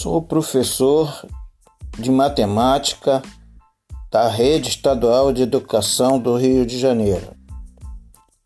Sou 0.00 0.22
professor 0.22 1.26
de 1.98 2.10
matemática 2.10 3.20
da 4.10 4.28
Rede 4.28 4.70
Estadual 4.70 5.30
de 5.30 5.42
Educação 5.42 6.18
do 6.18 6.38
Rio 6.38 6.64
de 6.64 6.78
Janeiro. 6.78 7.36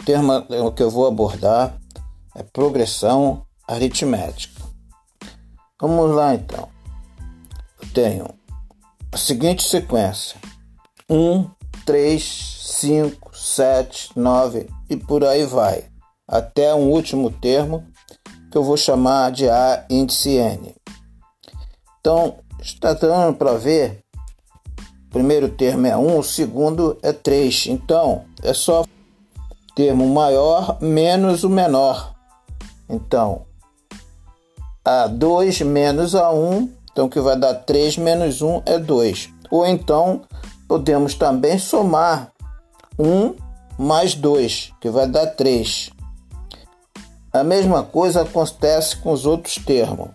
O 0.00 0.04
tema 0.04 0.44
que 0.74 0.82
eu 0.82 0.90
vou 0.90 1.06
abordar 1.06 1.78
é 2.34 2.42
progressão 2.42 3.46
aritmética. 3.68 4.60
Vamos 5.80 6.10
lá 6.10 6.34
então. 6.34 6.68
Eu 7.80 7.88
tenho 7.90 8.26
a 9.12 9.16
seguinte 9.16 9.62
sequência: 9.62 10.36
1, 11.08 11.48
3, 11.86 12.58
5, 12.80 13.30
7, 13.32 14.10
9 14.16 14.68
e 14.90 14.96
por 14.96 15.24
aí 15.24 15.46
vai, 15.46 15.84
até 16.26 16.74
um 16.74 16.90
último 16.90 17.30
termo 17.30 17.86
que 18.50 18.58
eu 18.58 18.64
vou 18.64 18.76
chamar 18.76 19.30
de 19.30 19.48
A 19.48 19.86
índice 19.88 20.30
N. 20.30 20.74
Então, 22.04 22.34
está 22.60 22.92
dando 22.92 23.34
para 23.34 23.54
ver. 23.54 24.04
O 25.06 25.10
primeiro 25.10 25.48
termo 25.48 25.86
é 25.86 25.96
1, 25.96 26.18
o 26.18 26.22
segundo 26.22 26.98
é 27.02 27.14
3. 27.14 27.68
Então, 27.68 28.26
é 28.42 28.52
só 28.52 28.84
termo 29.74 30.06
maior 30.12 30.76
menos 30.82 31.44
o 31.44 31.48
menor. 31.48 32.14
Então, 32.90 33.46
A2 34.84 35.64
menos 35.64 36.12
A1, 36.12 36.68
então 36.92 37.08
que 37.08 37.18
vai 37.20 37.38
dar 37.38 37.54
3 37.54 37.96
menos 37.96 38.42
1 38.42 38.64
é 38.66 38.78
2. 38.78 39.30
Ou 39.50 39.64
então, 39.66 40.24
podemos 40.68 41.14
também 41.14 41.58
somar 41.58 42.32
1 42.98 43.34
mais 43.78 44.14
2, 44.14 44.72
que 44.78 44.90
vai 44.90 45.08
dar 45.08 45.28
3. 45.28 45.88
A 47.32 47.42
mesma 47.42 47.82
coisa 47.82 48.20
acontece 48.20 48.94
com 48.98 49.10
os 49.10 49.24
outros 49.24 49.54
termos 49.56 50.10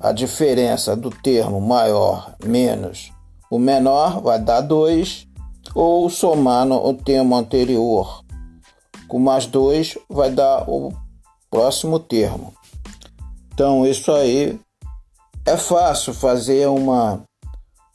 a 0.00 0.12
diferença 0.12 0.96
do 0.96 1.10
termo 1.10 1.60
maior 1.60 2.34
menos 2.44 3.12
o 3.50 3.58
menor 3.58 4.20
vai 4.20 4.38
dar 4.38 4.60
2, 4.60 5.26
ou 5.74 6.10
somando 6.10 6.74
o 6.74 6.92
termo 6.92 7.34
anterior 7.34 8.22
com 9.06 9.18
mais 9.18 9.46
2 9.46 9.96
vai 10.08 10.30
dar 10.30 10.68
o 10.68 10.92
próximo 11.50 11.98
termo. 11.98 12.52
Então, 13.52 13.86
isso 13.86 14.12
aí 14.12 14.60
é 15.46 15.56
fácil 15.56 16.12
fazer 16.12 16.68
uma, 16.68 17.22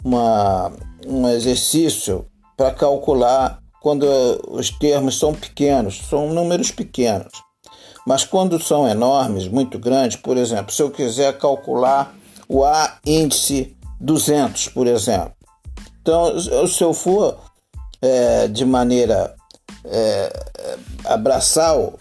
uma, 0.04 0.72
um 1.06 1.30
exercício 1.30 2.26
para 2.58 2.74
calcular 2.74 3.60
quando 3.80 4.06
os 4.50 4.72
termos 4.72 5.20
são 5.20 5.36
pequenos, 5.36 6.00
são 6.10 6.34
números 6.34 6.72
pequenos. 6.72 7.32
Mas 8.06 8.26
quando 8.26 8.62
são 8.62 8.88
enormes, 8.88 9.48
muito 9.48 9.80
grandes, 9.80 10.18
por 10.18 10.38
exemplo, 10.38 10.74
se 10.74 10.82
eu 10.82 10.92
quiser 10.92 11.38
calcular 11.38 12.14
o 12.48 12.64
A 12.64 12.98
índice 13.06 13.76
200, 14.00 14.70
por 14.70 14.88
exemplo. 14.88 15.34
Então, 16.02 16.38
se 16.68 16.84
eu 16.84 16.94
for 16.94 17.40
é, 18.02 18.48
de 18.50 18.66
maneira 18.66 19.34
é, 19.86 20.34
abraçal, 21.06 21.98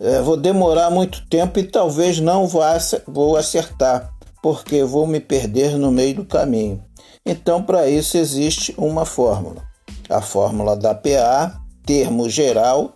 é, 0.00 0.22
vou 0.22 0.36
demorar 0.36 0.90
muito 0.90 1.26
tempo 1.28 1.58
e 1.58 1.64
talvez 1.64 2.20
não 2.20 2.46
vou 2.46 3.36
acertar, 3.36 4.12
porque 4.40 4.84
vou 4.84 5.06
me 5.06 5.18
perder 5.18 5.76
no 5.76 5.90
meio 5.90 6.14
do 6.14 6.24
caminho. 6.24 6.82
Então, 7.26 7.62
para 7.62 7.88
isso 7.88 8.16
existe 8.16 8.72
uma 8.78 9.04
fórmula. 9.04 9.62
A 10.08 10.22
fórmula 10.22 10.76
da 10.76 10.94
PA, 10.94 11.60
termo 11.84 12.30
geral, 12.30 12.94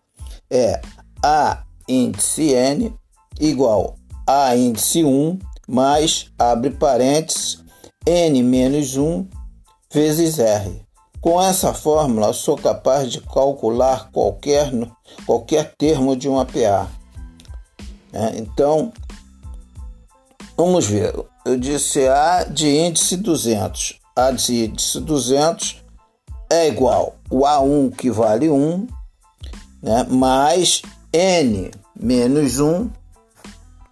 é 0.48 0.80
A 1.22 1.64
índice 1.92 2.52
N 2.54 2.94
igual 3.40 3.96
a 4.26 4.54
índice 4.56 5.04
1 5.04 5.38
mais, 5.68 6.26
abre 6.38 6.70
parênteses, 6.70 7.62
N 8.06 8.42
menos 8.42 8.96
1 8.96 9.26
vezes 9.92 10.38
R. 10.38 10.82
Com 11.20 11.40
essa 11.40 11.72
fórmula, 11.72 12.32
sou 12.32 12.56
capaz 12.56 13.10
de 13.10 13.20
calcular 13.20 14.10
qualquer, 14.10 14.72
qualquer 15.24 15.74
termo 15.76 16.16
de 16.16 16.28
uma 16.28 16.44
PA. 16.44 16.88
É, 18.12 18.38
então, 18.38 18.92
vamos 20.56 20.86
ver. 20.86 21.14
Eu 21.44 21.56
disse 21.56 22.06
A 22.08 22.44
de 22.44 22.68
índice 22.68 23.16
200. 23.16 24.00
A 24.16 24.30
de 24.32 24.64
índice 24.64 25.00
200 25.00 25.82
é 26.50 26.68
igual 26.68 27.14
o 27.30 27.40
A1 27.40 27.94
que 27.96 28.10
vale 28.10 28.50
1, 28.50 28.86
né, 29.82 30.04
mais 30.10 30.82
n 31.12 31.70
menos 31.98 32.58
1 32.58 32.90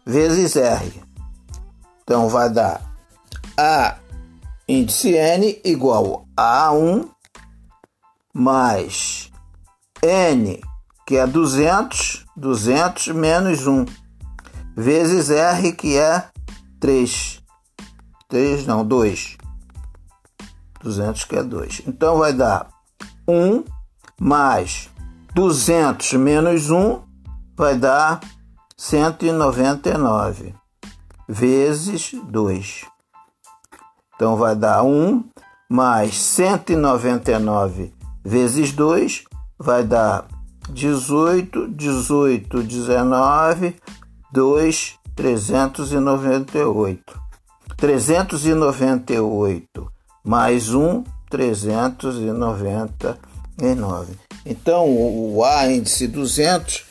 vezes 0.04 0.56
r. 0.56 1.02
Então 2.02 2.28
vai 2.28 2.50
dar 2.50 2.80
a 3.56 3.96
índice 4.68 5.14
n 5.14 5.60
igual 5.64 6.26
a 6.36 6.72
1 6.72 7.08
mais 8.32 9.30
n, 10.02 10.60
que 11.06 11.16
é 11.16 11.26
200, 11.26 12.24
200 12.36 13.08
menos 13.08 13.66
1, 13.66 13.84
vezes 14.76 15.30
r, 15.30 15.72
que 15.72 15.96
é 15.96 16.28
3. 16.78 17.42
3 18.28 18.66
não, 18.66 18.84
2. 18.84 19.36
200 20.82 21.24
que 21.24 21.36
é 21.36 21.42
2. 21.42 21.82
Então 21.86 22.18
vai 22.18 22.32
dar 22.32 22.68
1 23.28 23.64
mais 24.18 24.88
200 25.34 26.14
menos 26.14 26.70
1 26.70 27.09
vai 27.60 27.76
dar 27.76 28.20
199 28.74 30.54
vezes 31.28 32.12
2. 32.14 32.86
Então 34.16 34.36
vai 34.36 34.56
dar 34.56 34.82
1 34.82 35.22
mais 35.68 36.16
199 36.16 37.92
vezes 38.24 38.72
2 38.72 39.24
vai 39.58 39.84
dar 39.84 40.26
18, 40.70 41.68
18, 41.68 42.62
19, 42.62 43.76
2, 44.32 44.94
398. 45.14 47.20
398 47.76 49.92
mais 50.24 50.72
1, 50.72 51.04
399. 51.28 54.18
Então, 54.46 54.88
o 54.88 55.44
A 55.44 55.70
índice 55.70 56.06
200 56.06 56.88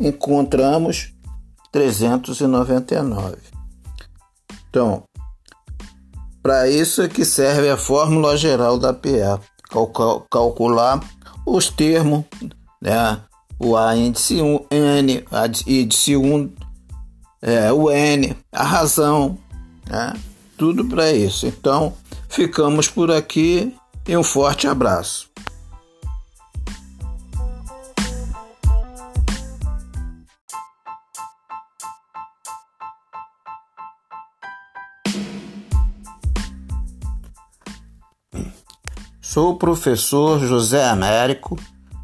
encontramos 0.00 1.12
399. 1.72 3.36
Então, 4.68 5.02
para 6.42 6.68
isso 6.68 7.02
é 7.02 7.08
que 7.08 7.24
serve 7.24 7.68
a 7.70 7.76
fórmula 7.76 8.36
geral 8.36 8.78
da 8.78 8.92
PA, 8.92 9.40
calcular 10.30 11.00
os 11.44 11.68
termos, 11.68 12.24
né? 12.80 13.20
o 13.58 13.76
A 13.76 13.96
índice 13.96 14.40
1, 14.40 14.66
N, 14.70 15.24
a 15.30 15.46
índice 15.66 16.16
1, 16.16 16.52
é, 17.42 17.72
o 17.72 17.90
N, 17.90 18.36
a 18.52 18.62
razão, 18.62 19.38
né? 19.88 20.12
tudo 20.56 20.84
para 20.84 21.12
isso. 21.12 21.46
Então, 21.46 21.94
ficamos 22.28 22.88
por 22.88 23.10
aqui 23.10 23.74
e 24.06 24.16
um 24.16 24.22
forte 24.22 24.68
abraço. 24.68 25.28
Sou 39.36 39.50
o 39.50 39.58
professor 39.58 40.40
José 40.40 40.82
Américo, 40.88 41.58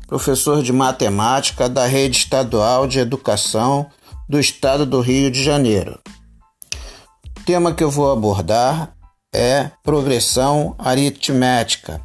professor 0.06 0.62
de 0.62 0.71
matemática 0.71 1.67
da 1.67 1.87
Rede 1.87 2.19
Estadual 2.19 2.87
de 2.87 2.99
Educação 2.99 3.89
do 4.29 4.39
Estado 4.39 4.85
do 4.85 5.01
Rio 5.01 5.31
de 5.31 5.43
Janeiro. 5.43 5.99
O 7.35 7.41
tema 7.47 7.73
que 7.73 7.83
eu 7.83 7.91
vou 7.91 8.12
abordar 8.12 8.95
é 9.35 9.71
progressão 9.83 10.75
aritmética, 10.79 12.03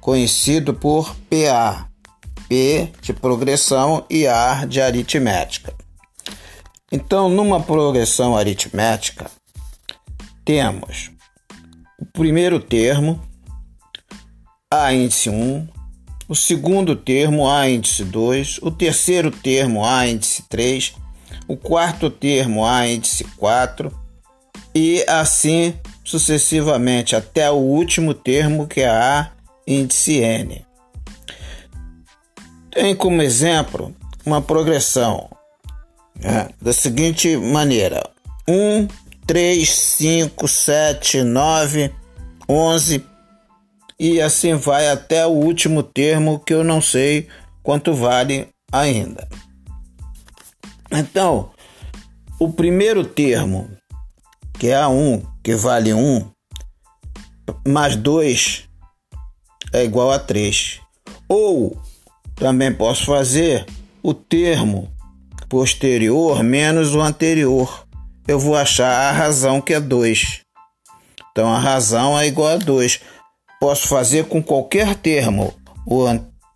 conhecido 0.00 0.74
por 0.74 1.14
PA, 1.30 1.88
P 2.48 2.92
de 3.00 3.12
progressão 3.12 4.04
e 4.10 4.26
A 4.26 4.64
de 4.64 4.80
aritmética. 4.80 5.72
Então, 6.90 7.28
numa 7.28 7.60
progressão 7.60 8.36
aritmética, 8.36 9.30
temos 10.44 11.12
o 12.00 12.04
primeiro 12.04 12.58
termo, 12.58 13.29
a 14.72 14.94
índice 14.94 15.28
1, 15.28 15.66
o 16.28 16.34
segundo 16.36 16.94
termo 16.94 17.50
A 17.50 17.68
índice 17.68 18.04
2, 18.04 18.60
o 18.62 18.70
terceiro 18.70 19.28
termo 19.32 19.84
A 19.84 20.06
índice 20.06 20.44
3, 20.48 20.94
o 21.48 21.56
quarto 21.56 22.08
termo 22.08 22.64
A 22.64 22.86
índice 22.86 23.24
4 23.36 23.92
e 24.72 25.04
assim 25.08 25.74
sucessivamente 26.04 27.16
até 27.16 27.50
o 27.50 27.56
último 27.56 28.14
termo 28.14 28.68
que 28.68 28.82
é 28.82 28.88
A 28.88 29.32
índice 29.66 30.18
N. 30.18 30.64
Tem 32.70 32.94
como 32.94 33.20
exemplo 33.22 33.92
uma 34.24 34.40
progressão 34.40 35.28
né, 36.14 36.48
da 36.62 36.72
seguinte 36.72 37.36
maneira: 37.36 38.08
1, 38.48 38.86
3, 39.26 39.68
5, 39.68 40.46
7, 40.46 41.22
9, 41.24 41.92
11 42.48 43.09
e 44.00 44.18
assim 44.18 44.54
vai 44.54 44.88
até 44.88 45.26
o 45.26 45.30
último 45.30 45.82
termo 45.82 46.38
que 46.38 46.54
eu 46.54 46.64
não 46.64 46.80
sei 46.80 47.28
quanto 47.62 47.92
vale 47.92 48.48
ainda. 48.72 49.28
Então, 50.90 51.50
o 52.38 52.50
primeiro 52.50 53.04
termo, 53.04 53.70
que 54.58 54.68
é 54.68 54.74
A1, 54.74 55.22
que 55.44 55.54
vale 55.54 55.92
1, 55.92 56.30
mais 57.68 57.94
2 57.94 58.64
é 59.70 59.84
igual 59.84 60.10
a 60.10 60.18
3. 60.18 60.80
Ou 61.28 61.78
também 62.36 62.72
posso 62.72 63.04
fazer 63.04 63.66
o 64.02 64.14
termo 64.14 64.90
posterior 65.46 66.42
menos 66.42 66.94
o 66.94 67.02
anterior. 67.02 67.86
Eu 68.26 68.40
vou 68.40 68.56
achar 68.56 68.90
a 68.90 69.12
razão 69.12 69.60
que 69.60 69.74
é 69.74 69.80
2. 69.80 70.40
Então 71.30 71.52
a 71.52 71.58
razão 71.58 72.18
é 72.18 72.26
igual 72.26 72.54
a 72.54 72.56
2. 72.56 73.00
Posso 73.60 73.86
fazer 73.86 74.24
com 74.24 74.42
qualquer 74.42 74.94
termo 74.96 75.54
o 75.86 76.06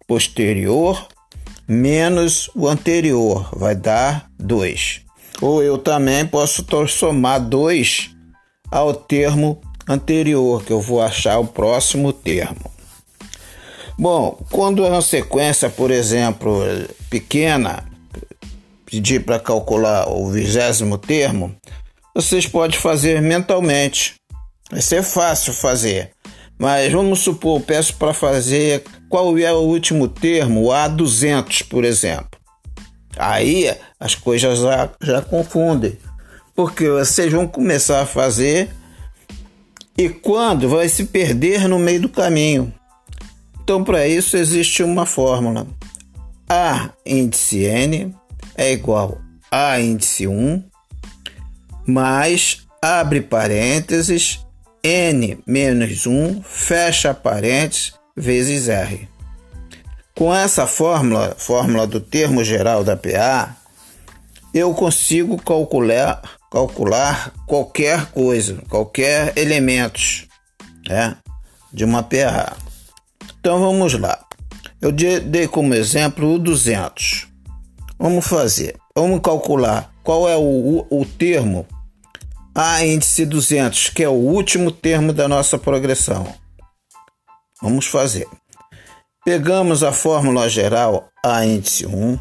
posterior 0.07 1.07
menos 1.67 2.51
o 2.55 2.69
anterior, 2.69 3.49
vai 3.53 3.75
dar 3.75 4.31
2. 4.39 5.03
Ou 5.41 5.63
eu 5.63 5.79
também 5.79 6.27
posso 6.27 6.65
somar 6.89 7.41
2 7.41 8.11
ao 8.71 8.95
termo 8.95 9.61
anterior, 9.89 10.63
que 10.65 10.73
eu 10.73 10.81
vou 10.81 11.03
achar 11.03 11.39
o 11.39 11.47
próximo 11.47 12.13
termo. 12.13 12.71
Bom, 13.99 14.39
quando 14.51 14.85
é 14.85 14.91
uma 14.91 15.03
sequência, 15.03 15.71
por 15.71 15.91
exemplo, 15.91 16.63
pequena, 17.09 17.85
pedir 18.85 19.25
para 19.25 19.39
calcular 19.39 20.09
o 20.09 20.29
vigésimo 20.31 20.99
termo, 20.99 21.55
vocês 22.15 22.47
podem 22.47 22.79
fazer 22.79 23.23
mentalmente. 23.23 24.15
Vai 24.71 24.81
ser 24.81 25.03
fácil 25.03 25.53
fazer. 25.53 26.14
Mas 26.59 26.93
vamos 26.93 27.21
supor, 27.21 27.61
peço 27.61 27.97
para 27.97 28.15
fazer 28.15 28.85
qual 29.09 29.37
é 29.39 29.53
o 29.53 29.59
último 29.59 30.09
termo, 30.09 30.67
o 30.67 30.69
A200, 30.69 31.67
por 31.69 31.85
exemplo. 31.85 32.39
Aí 33.17 33.75
as 33.99 34.15
coisas 34.15 34.61
já, 34.61 34.91
já 35.01 35.23
confundem, 35.23 35.99
porque 36.55 36.89
vocês 36.89 37.33
vão 37.33 37.47
começar 37.47 38.01
a 38.03 38.07
fazer 38.07 38.71
e 39.97 40.09
quando 40.09 40.69
vai 40.69 40.89
se 40.89 41.05
perder 41.05 41.69
no 41.69 41.79
meio 41.79 42.03
do 42.03 42.09
caminho. 42.09 42.73
Então, 43.63 43.83
para 43.83 44.07
isso 44.07 44.37
existe 44.37 44.83
uma 44.83 45.07
fórmula. 45.07 45.67
A 46.49 46.91
índice 47.07 47.65
N 47.65 48.15
é 48.57 48.73
igual 48.73 49.25
a 49.57 49.81
índice 49.81 50.27
1 50.27 50.65
mais 51.87 52.67
abre 52.83 53.21
parênteses 53.21 54.44
N 54.85 55.39
menos 55.47 56.07
1 56.07 56.43
fecha 56.43 57.15
parênteses 57.15 57.95
vezes 58.15 58.69
R. 58.69 59.09
Com 60.15 60.33
essa 60.33 60.67
fórmula, 60.67 61.35
fórmula 61.39 61.87
do 61.87 62.01
termo 62.01 62.45
geral 62.45 62.85
da 62.85 62.95
PA, 62.95 63.57
eu 64.53 64.75
consigo 64.75 65.39
calcular, 65.43 66.23
calcular 66.53 67.33
qualquer 67.47 68.11
coisa, 68.11 68.63
qualquer 68.69 69.33
elementos 69.39 70.27
né, 70.87 71.17
de 71.73 71.83
uma 71.83 72.03
PA. 72.03 72.55
Então 73.41 73.59
vamos 73.61 73.99
lá. 73.99 74.23
Eu 74.83 74.93
dei 74.93 75.49
como 75.49 75.73
exemplo 75.73 76.35
o 76.35 76.39
200. 76.39 77.27
Vamos 77.99 78.27
fazer. 78.27 78.77
Vamos 78.95 79.21
calcular 79.23 79.91
qual 80.03 80.29
é 80.29 80.37
o, 80.37 80.85
o, 80.91 81.01
o 81.01 81.07
termo 81.07 81.67
A 82.57 82.87
índice 82.87 83.27
200, 83.27 83.89
que 83.89 84.05
é 84.05 84.09
o 84.09 84.13
último 84.13 84.71
termo 84.71 85.13
da 85.13 85.27
nossa 85.27 85.59
progressão. 85.59 86.33
Vamos 87.61 87.87
fazer. 87.87 88.29
Pegamos 89.25 89.83
a 89.83 89.91
fórmula 89.91 90.49
geral 90.49 91.09
A 91.25 91.45
índice 91.45 91.85
1 91.85 92.17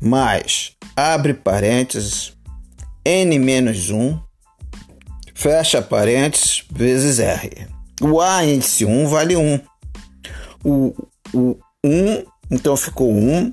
mais 0.00 0.72
abre 0.96 1.34
parênteses 1.34 2.32
n 3.04 3.38
menos 3.38 3.90
1 3.90 4.18
fecha 5.34 5.82
parênteses 5.82 6.64
vezes 6.70 7.18
r. 7.18 7.68
O 8.00 8.22
A 8.22 8.44
índice 8.46 8.86
1 8.86 9.08
vale 9.08 9.36
1. 9.36 9.60
O, 10.64 10.94
o 11.34 11.58
1, 11.84 12.24
então 12.50 12.76
ficou 12.78 13.12
1. 13.12 13.52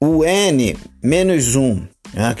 O 0.00 0.24
n 0.24 0.76
menos 1.02 1.56
1, 1.56 1.74
né? 1.74 1.88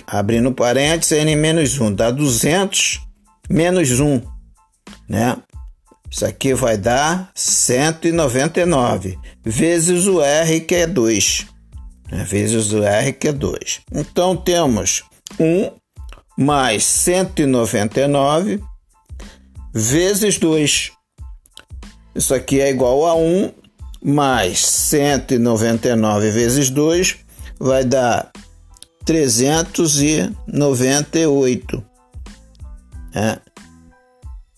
Abrindo 0.06 0.52
parênteses, 0.52 1.18
n 1.18 1.36
menos 1.36 1.78
1 1.78 1.94
dá 1.94 2.10
200 2.10 3.00
menos 3.48 4.00
1, 4.00 4.20
né? 5.08 5.36
Isso 6.10 6.24
aqui 6.24 6.54
vai 6.54 6.76
dar 6.76 7.30
199 7.34 9.18
vezes 9.44 10.06
o 10.06 10.22
R 10.22 10.60
que 10.60 10.74
é 10.74 10.86
2. 10.86 11.46
Né? 12.10 12.24
Vezes 12.24 12.72
o 12.72 12.82
R 12.82 13.12
que 13.12 13.28
é 13.28 13.32
2. 13.32 13.80
Então 13.92 14.36
temos 14.36 15.02
1 15.38 15.72
mais 16.38 16.84
199 16.84 18.62
vezes 19.74 20.38
2. 20.38 20.92
Isso 22.14 22.34
aqui 22.34 22.60
é 22.60 22.70
igual 22.70 23.06
a 23.06 23.14
1 23.14 23.52
mais 24.02 24.64
199 24.64 26.30
vezes 26.30 26.70
2 26.70 27.16
vai 27.58 27.84
dar 27.84 28.30
398. 29.06 31.82
É. 33.14 33.38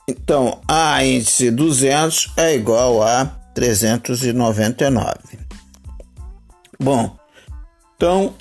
Então, 0.09 0.61
A 0.67 1.05
índice 1.05 1.50
200 1.50 2.33
é 2.37 2.56
igual 2.56 3.03
a 3.03 3.27
399. 3.55 5.39
Bom, 6.81 7.17
então 7.95 8.35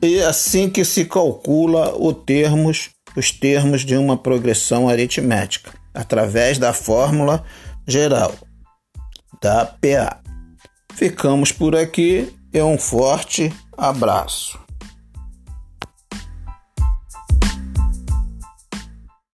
é 0.00 0.24
assim 0.24 0.70
que 0.70 0.84
se 0.84 1.04
calcula 1.04 1.94
o 1.96 2.14
termos, 2.14 2.90
os 3.16 3.30
termos 3.30 3.82
de 3.82 3.96
uma 3.96 4.16
progressão 4.16 4.88
aritmética, 4.88 5.72
através 5.92 6.58
da 6.58 6.72
fórmula 6.72 7.44
geral 7.86 8.34
da 9.42 9.66
PA. 9.66 10.20
Ficamos 10.94 11.50
por 11.50 11.74
aqui 11.74 12.32
e 12.52 12.62
um 12.62 12.78
forte 12.78 13.52
abraço. 13.76 14.58